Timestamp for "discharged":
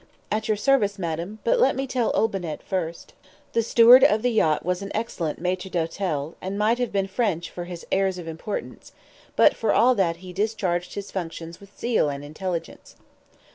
10.33-10.95